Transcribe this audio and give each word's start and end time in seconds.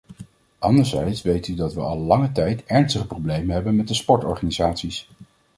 Anderzijds 0.59 1.21
weet 1.21 1.47
u 1.47 1.53
dat 1.55 1.73
we 1.73 1.79
al 1.81 1.97
lange 1.97 2.31
tijd 2.31 2.63
ernstige 2.65 3.07
problemen 3.07 3.53
hebben 3.55 3.75
met 3.75 3.87
de 3.87 3.93
sportorganisaties. 3.93 5.07